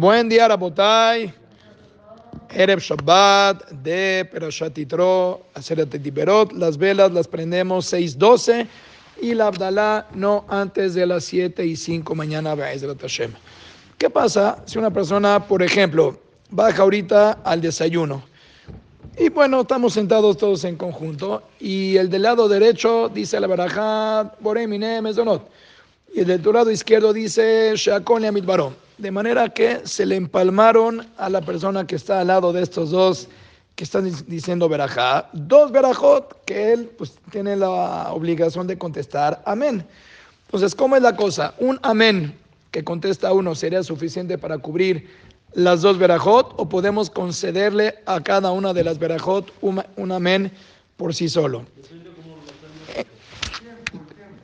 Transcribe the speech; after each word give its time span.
Buen 0.00 0.30
día, 0.30 0.48
Rabotay. 0.48 1.30
Erev 2.48 2.80
Shabbat 2.80 3.70
de 3.70 4.26
Perashat 4.32 4.74
Yitro. 4.74 5.42
Las 6.54 6.78
velas 6.78 7.12
las 7.12 7.28
prendemos 7.28 7.92
6.12 7.92 8.66
y 9.20 9.34
la 9.34 9.48
Abdalá 9.48 10.08
no 10.14 10.46
antes 10.48 10.94
de 10.94 11.04
las 11.04 11.24
7 11.24 11.66
y 11.66 11.76
5 11.76 12.14
mañana. 12.14 12.56
¿Qué 13.98 14.08
pasa 14.08 14.62
si 14.64 14.78
una 14.78 14.90
persona, 14.90 15.46
por 15.46 15.62
ejemplo, 15.62 16.18
baja 16.48 16.80
ahorita 16.80 17.40
al 17.44 17.60
desayuno? 17.60 18.24
Y 19.18 19.28
bueno, 19.28 19.60
estamos 19.60 19.92
sentados 19.92 20.38
todos 20.38 20.64
en 20.64 20.76
conjunto 20.76 21.42
y 21.58 21.98
el 21.98 22.08
del 22.08 22.22
lado 22.22 22.48
derecho 22.48 23.10
dice 23.10 23.38
la 23.38 23.48
barajá, 23.48 24.34
Boremine 24.40 25.02
Mezonot. 25.02 25.46
Y 26.14 26.20
el 26.20 26.26
del 26.26 26.54
lado 26.54 26.70
izquierdo 26.70 27.12
dice 27.12 27.74
Shakon 27.76 28.22
Yamit 28.22 28.46
Barón 28.46 28.89
de 29.00 29.10
manera 29.10 29.48
que 29.48 29.80
se 29.84 30.04
le 30.04 30.16
empalmaron 30.16 31.06
a 31.16 31.30
la 31.30 31.40
persona 31.40 31.86
que 31.86 31.96
está 31.96 32.20
al 32.20 32.26
lado 32.26 32.52
de 32.52 32.62
estos 32.62 32.90
dos 32.90 33.28
que 33.74 33.84
están 33.84 34.12
diciendo 34.26 34.68
verajá, 34.68 35.30
dos 35.32 35.72
verajot 35.72 36.44
que 36.44 36.72
él 36.72 36.90
pues, 36.98 37.14
tiene 37.30 37.56
la 37.56 38.12
obligación 38.12 38.66
de 38.66 38.76
contestar 38.76 39.42
amén. 39.46 39.86
Entonces, 40.46 40.74
¿cómo 40.74 40.96
es 40.96 41.02
la 41.02 41.16
cosa? 41.16 41.54
Un 41.58 41.78
amén 41.82 42.36
que 42.70 42.84
contesta 42.84 43.32
uno 43.32 43.54
sería 43.54 43.82
suficiente 43.82 44.36
para 44.36 44.58
cubrir 44.58 45.08
las 45.54 45.80
dos 45.80 45.96
verajot 45.96 46.54
o 46.58 46.68
podemos 46.68 47.08
concederle 47.08 47.94
a 48.04 48.20
cada 48.20 48.52
una 48.52 48.74
de 48.74 48.84
las 48.84 48.98
verajot 48.98 49.50
un, 49.62 49.82
un 49.96 50.12
amén 50.12 50.52
por 50.96 51.14
sí 51.14 51.28
solo. 51.28 51.64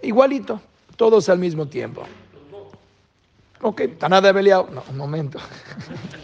Igualito, 0.00 0.60
todos 0.96 1.28
al 1.28 1.38
mismo 1.38 1.66
tiempo. 1.66 2.04
Ok, 3.66 3.80
Taná 3.98 4.20
de. 4.20 4.30
No, 4.42 4.84
un 4.90 4.96
momento. 4.98 5.38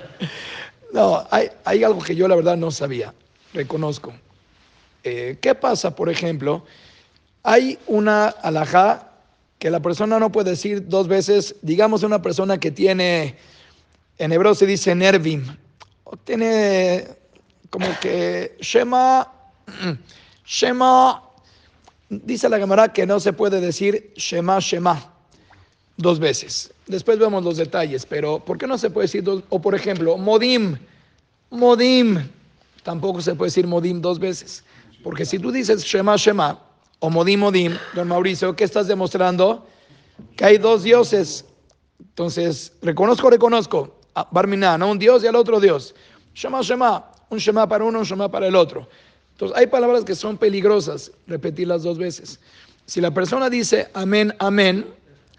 no, 0.92 1.26
hay, 1.30 1.82
algo 1.82 2.02
que 2.02 2.14
yo 2.14 2.28
la 2.28 2.36
verdad 2.36 2.54
no 2.58 2.70
sabía, 2.70 3.14
reconozco. 3.54 4.12
Eh, 5.02 5.38
¿Qué 5.40 5.54
pasa, 5.54 5.96
por 5.96 6.10
ejemplo? 6.10 6.66
Hay 7.42 7.78
una 7.86 8.26
alajá 8.26 9.12
que 9.58 9.70
la 9.70 9.80
persona 9.80 10.18
no 10.18 10.30
puede 10.30 10.50
decir 10.50 10.86
dos 10.86 11.08
veces, 11.08 11.56
digamos 11.62 12.02
una 12.02 12.20
persona 12.20 12.60
que 12.60 12.70
tiene, 12.70 13.38
en 14.18 14.32
hebreo 14.32 14.54
se 14.54 14.66
dice 14.66 14.94
nervim, 14.94 15.46
tiene 16.24 17.08
como 17.70 17.86
que 18.02 18.58
Shema, 18.60 19.32
Shema, 20.44 21.22
dice 22.10 22.50
la 22.50 22.60
cámara 22.60 22.92
que 22.92 23.06
no 23.06 23.18
se 23.18 23.32
puede 23.32 23.62
decir 23.62 24.12
Shema, 24.14 24.58
Shema 24.58 25.09
dos 26.00 26.18
veces. 26.18 26.72
Después 26.86 27.18
vemos 27.18 27.44
los 27.44 27.56
detalles, 27.56 28.04
pero 28.06 28.38
¿por 28.40 28.58
qué 28.58 28.66
no 28.66 28.78
se 28.78 28.90
puede 28.90 29.04
decir 29.04 29.22
dos? 29.22 29.42
O 29.48 29.60
por 29.60 29.74
ejemplo, 29.74 30.16
Modim, 30.16 30.76
Modim, 31.50 32.28
tampoco 32.82 33.20
se 33.20 33.34
puede 33.34 33.48
decir 33.48 33.66
Modim 33.66 34.00
dos 34.00 34.18
veces. 34.18 34.64
Porque 35.02 35.24
si 35.24 35.38
tú 35.38 35.50
dices 35.50 35.84
Shema, 35.84 36.16
Shema, 36.16 36.58
o 36.98 37.10
Modim, 37.10 37.40
Modim, 37.40 37.76
don 37.94 38.08
Mauricio, 38.08 38.54
¿qué 38.54 38.64
estás 38.64 38.88
demostrando? 38.88 39.66
Que 40.36 40.44
hay 40.44 40.58
dos 40.58 40.82
dioses. 40.82 41.44
Entonces, 41.98 42.72
reconozco, 42.82 43.30
reconozco. 43.30 43.96
Barminá, 44.30 44.76
no 44.76 44.90
un 44.90 44.98
dios 44.98 45.22
y 45.24 45.26
al 45.26 45.36
otro 45.36 45.60
dios. 45.60 45.94
Shema, 46.34 46.62
Shema, 46.62 47.10
un 47.30 47.38
Shema 47.38 47.68
para 47.68 47.84
uno, 47.84 48.00
un 48.00 48.04
Shema 48.04 48.30
para 48.30 48.46
el 48.46 48.56
otro. 48.56 48.88
Entonces, 49.32 49.56
hay 49.56 49.66
palabras 49.66 50.04
que 50.04 50.14
son 50.14 50.36
peligrosas, 50.36 51.10
repetirlas 51.26 51.82
dos 51.82 51.96
veces. 51.96 52.38
Si 52.84 53.00
la 53.00 53.12
persona 53.12 53.48
dice 53.48 53.88
amén, 53.94 54.34
amén, 54.38 54.84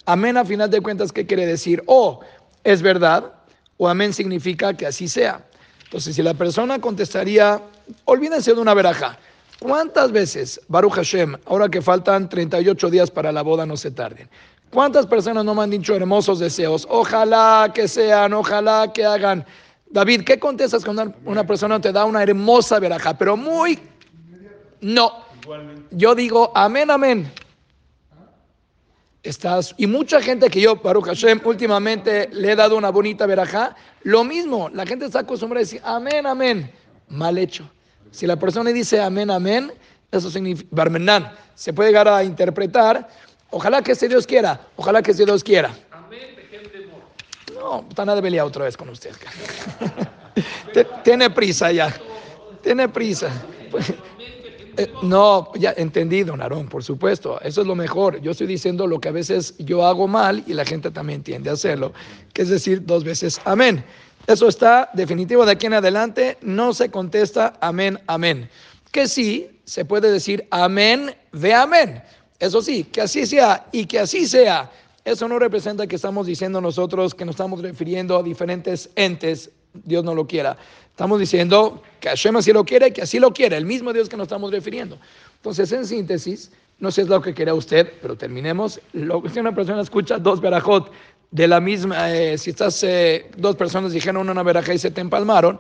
Amén 0.06 0.38
a 0.38 0.46
final 0.46 0.70
de 0.70 0.82
cuentas, 0.82 1.12
¿qué 1.12 1.26
quiere 1.26 1.46
decir? 1.46 1.84
O 1.86 2.22
es 2.64 2.82
verdad, 2.82 3.34
o 3.78 3.88
amén 3.88 4.14
significa 4.14 4.74
que 4.74 4.88
así 4.88 5.08
sea. 5.08 5.46
Entonces, 5.84 6.16
si 6.16 6.24
la 6.24 6.34
persona 6.34 6.80
contestaría, 6.80 7.62
olvídense 8.06 8.54
de 8.54 8.62
una 8.62 8.74
veraja. 8.74 9.18
¿Cuántas 9.60 10.12
veces, 10.12 10.60
Baruch 10.68 10.94
Hashem, 10.94 11.36
ahora 11.46 11.70
que 11.70 11.82
faltan 11.82 12.28
38 12.30 12.90
días 12.90 13.12
para 13.12 13.32
la 13.32 13.44
boda, 13.44 13.66
no 13.66 13.78
se 13.78 13.92
tarden? 13.92 14.28
¿Cuántas 14.72 15.06
personas 15.06 15.46
no 15.46 15.54
me 15.54 15.64
han 15.64 15.70
dicho 15.70 15.94
hermosos 15.94 16.40
deseos? 16.40 16.88
Ojalá 16.90 17.72
que 17.74 17.88
sean, 17.88 18.34
ojalá 18.34 18.92
que 18.92 19.06
hagan. 19.06 19.46
David, 19.90 20.24
¿qué 20.24 20.40
contestas 20.40 20.84
cuando 20.84 21.14
una 21.26 21.46
persona 21.46 21.80
te 21.80 21.92
da 21.92 22.06
una 22.06 22.24
hermosa 22.24 22.80
veraja? 22.80 23.16
Pero 23.18 23.38
muy... 23.38 23.78
No. 24.80 25.26
Yo 25.92 26.16
digo, 26.16 26.52
amén, 26.56 26.90
amén 26.90 27.32
estás, 29.24 29.74
y 29.78 29.88
mucha 29.88 30.22
gente 30.22 30.50
que 30.50 30.62
yo, 30.62 30.76
Baruch 30.78 31.06
Hashem, 31.06 31.42
últimamente 31.44 32.30
le 32.32 32.52
he 32.52 32.56
dado 32.56 32.78
una 32.78 32.90
bonita 32.90 33.26
verajá, 33.26 33.76
lo 34.04 34.24
mismo, 34.24 34.70
la 34.70 34.86
gente 34.86 35.06
está 35.06 35.20
acostumbrada 35.20 35.62
a 35.62 35.66
decir 35.66 35.82
amén, 35.84 36.26
amén, 36.26 36.72
mal 37.08 37.38
hecho. 37.38 37.70
Si 38.12 38.26
la 38.26 38.36
persona 38.36 38.72
dice 38.72 39.00
amén, 39.00 39.30
amén, 39.30 39.72
eso 40.12 40.30
significa, 40.30 40.70
Barmenan, 40.72 41.32
se 41.56 41.72
puede 41.74 41.90
llegar 41.90 42.08
a 42.08 42.24
interpretar, 42.24 43.08
ojalá 43.50 43.82
que 43.82 43.94
ese 43.94 44.08
Dios 44.08 44.26
quiera, 44.26 44.68
ojalá 44.76 45.02
que 45.02 45.12
ese 45.12 45.26
Dios 45.26 45.44
quiera. 45.44 45.74
Amén, 45.92 46.36
No, 47.54 47.86
está 47.88 48.06
nada 48.06 48.20
de 48.20 48.42
otra 48.42 48.66
vez 48.66 48.76
con 48.76 48.90
usted. 48.90 49.12
Tiene 51.04 51.30
prisa 51.30 51.72
ya, 51.72 51.94
tiene 52.62 52.88
prisa. 52.88 53.30
Eh, 54.78 54.92
no, 55.04 55.52
ya 55.56 55.74
entendí, 55.76 56.24
don 56.24 56.42
Aarón, 56.42 56.68
por 56.68 56.84
supuesto, 56.84 57.40
eso 57.42 57.62
es 57.62 57.68
lo 57.68 57.76
mejor. 57.76 58.22
Yo 58.22 58.32
estoy 58.32 58.48
diciendo 58.48 58.88
lo 58.88 59.00
que 59.00 59.10
a 59.10 59.12
veces 59.12 59.56
yo 59.60 59.86
hago 59.86 60.08
mal 60.08 60.44
y 60.48 60.54
la 60.54 60.66
gente 60.66 60.92
también 60.92 61.24
tiende 61.24 61.50
a 61.50 61.54
hacerlo, 61.54 61.94
que 62.34 62.44
es 62.44 62.50
decir 62.50 62.86
dos 62.86 63.04
veces 63.04 63.42
amén. 63.46 63.84
Eso 64.28 64.48
está 64.48 64.90
definitivo 64.94 65.46
de 65.46 65.54
aquí 65.54 65.66
en 65.66 65.74
adelante, 65.74 66.38
no 66.42 66.74
se 66.74 66.90
contesta 66.90 67.54
amén, 67.60 68.00
amén. 68.08 68.50
Que 68.92 69.08
sí, 69.08 69.50
se 69.66 69.84
puede 69.84 70.12
decir 70.12 70.48
amén, 70.52 71.16
ve 71.32 71.54
amén. 71.54 72.02
Eso 72.40 72.62
sí, 72.62 72.84
que 72.86 73.02
así 73.02 73.26
sea 73.26 73.68
y 73.72 73.86
que 73.86 74.00
así 74.00 74.28
sea. 74.28 74.72
Eso 75.04 75.28
no 75.28 75.40
representa 75.40 75.88
que 75.88 75.96
estamos 75.96 76.28
diciendo 76.28 76.62
nosotros 76.62 77.14
que 77.14 77.26
nos 77.26 77.34
estamos 77.34 77.62
refiriendo 77.62 78.18
a 78.18 78.24
diferentes 78.24 78.90
entes 78.96 79.50
Dios 79.74 80.04
no 80.04 80.14
lo 80.14 80.28
quiera. 80.28 80.58
Estamos 81.02 81.20
diciendo 81.20 81.82
que 82.00 82.10
Hashem 82.10 82.36
así 82.36 82.54
lo 82.54 82.64
quiere, 82.64 82.94
que 82.94 83.02
así 83.02 83.18
lo 83.18 83.34
quiere, 83.34 83.58
el 83.58 83.66
mismo 83.66 83.92
Dios 83.92 84.08
que 84.08 84.16
nos 84.16 84.26
estamos 84.26 84.52
refiriendo. 84.52 85.00
Entonces, 85.38 85.72
en 85.72 85.88
síntesis, 85.88 86.52
no 86.78 86.92
sé 86.92 87.06
lo 87.06 87.20
que 87.24 87.34
quiera 87.34 87.56
usted, 87.56 87.92
pero 88.04 88.16
terminemos. 88.16 88.80
Lo, 88.94 89.24
si 89.28 89.40
una 89.40 89.56
persona 89.56 89.82
escucha 89.82 90.20
dos 90.20 90.40
verajot 90.40 90.92
de 91.32 91.48
la 91.48 91.60
misma, 91.60 92.16
eh, 92.16 92.38
si 92.38 92.52
estás, 92.52 92.84
eh, 92.84 93.32
dos 93.36 93.56
personas 93.56 93.94
dijeron 93.94 94.30
una 94.30 94.44
veraja 94.44 94.76
y 94.76 94.78
se 94.78 94.92
te 94.92 95.02
empalmaron, 95.02 95.60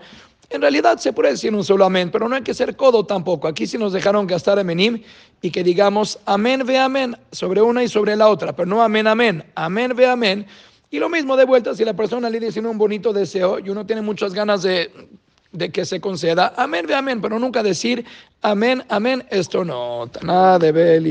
en 0.51 0.61
realidad 0.61 0.99
se 0.99 1.11
puede 1.11 1.31
decir 1.31 1.55
un 1.55 1.63
solo 1.63 1.85
amén, 1.85 2.11
pero 2.11 2.29
no 2.29 2.35
hay 2.35 2.43
que 2.43 2.53
ser 2.53 2.75
codo 2.75 3.03
tampoco. 3.03 3.47
Aquí 3.47 3.65
sí 3.65 3.79
nos 3.79 3.93
dejaron 3.93 4.27
gastar 4.27 4.59
amenim 4.59 5.01
y 5.41 5.49
que 5.49 5.63
digamos 5.63 6.19
amén 6.27 6.61
ve 6.67 6.77
amén 6.77 7.17
sobre 7.31 7.63
una 7.63 7.83
y 7.83 7.87
sobre 7.87 8.15
la 8.15 8.27
otra, 8.27 8.55
pero 8.55 8.67
no 8.67 8.83
amén, 8.83 9.07
amén, 9.07 9.43
amén 9.55 9.95
ve 9.95 10.05
amén 10.05 10.45
y 10.93 10.99
lo 10.99 11.07
mismo 11.07 11.37
de 11.37 11.45
vuelta, 11.45 11.73
si 11.73 11.85
la 11.85 11.93
persona 11.93 12.29
le 12.29 12.37
dice 12.37 12.59
un 12.59 12.77
bonito 12.77 13.13
deseo 13.13 13.59
y 13.59 13.69
uno 13.69 13.85
tiene 13.85 14.01
muchas 14.01 14.33
ganas 14.33 14.61
de, 15.51 15.71
que 15.71 15.85
se 15.85 15.99
conceda, 15.99 16.53
amén, 16.57 16.85
ve 16.87 16.95
amén, 16.95 17.21
pero 17.21 17.39
nunca 17.39 17.63
decir 17.63 18.05
amén, 18.41 18.83
amén, 18.89 19.25
esto 19.29 19.63
no, 19.63 20.09
nada 20.21 20.59
de 20.59 20.71
Beli. 20.71 21.09